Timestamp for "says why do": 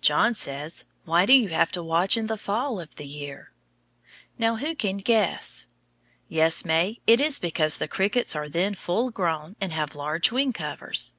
0.34-1.32